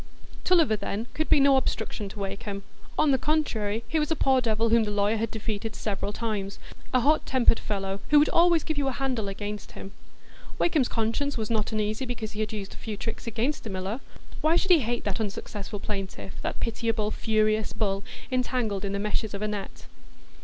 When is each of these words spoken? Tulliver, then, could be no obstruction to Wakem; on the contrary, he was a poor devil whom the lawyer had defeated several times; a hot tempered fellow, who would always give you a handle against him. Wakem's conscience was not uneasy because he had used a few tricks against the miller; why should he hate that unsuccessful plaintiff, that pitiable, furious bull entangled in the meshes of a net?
Tulliver, 0.43 0.75
then, 0.77 1.05
could 1.13 1.29
be 1.29 1.39
no 1.39 1.57
obstruction 1.57 2.09
to 2.09 2.17
Wakem; 2.17 2.63
on 2.97 3.11
the 3.11 3.19
contrary, 3.19 3.83
he 3.87 3.99
was 3.99 4.09
a 4.09 4.15
poor 4.15 4.41
devil 4.41 4.69
whom 4.69 4.83
the 4.83 4.89
lawyer 4.89 5.17
had 5.17 5.29
defeated 5.29 5.75
several 5.75 6.11
times; 6.11 6.57
a 6.91 7.01
hot 7.01 7.23
tempered 7.27 7.59
fellow, 7.59 7.99
who 8.09 8.17
would 8.17 8.29
always 8.29 8.63
give 8.63 8.79
you 8.79 8.87
a 8.87 8.93
handle 8.93 9.27
against 9.27 9.73
him. 9.73 9.91
Wakem's 10.57 10.87
conscience 10.87 11.37
was 11.37 11.51
not 11.51 11.71
uneasy 11.71 12.05
because 12.05 12.31
he 12.31 12.39
had 12.39 12.51
used 12.51 12.73
a 12.73 12.77
few 12.77 12.97
tricks 12.97 13.27
against 13.27 13.63
the 13.63 13.69
miller; 13.69 13.99
why 14.41 14.55
should 14.55 14.71
he 14.71 14.79
hate 14.79 15.03
that 15.03 15.19
unsuccessful 15.19 15.79
plaintiff, 15.79 16.33
that 16.41 16.59
pitiable, 16.59 17.11
furious 17.11 17.71
bull 17.71 18.03
entangled 18.31 18.83
in 18.83 18.93
the 18.93 18.99
meshes 18.99 19.35
of 19.35 19.43
a 19.43 19.47
net? 19.47 19.85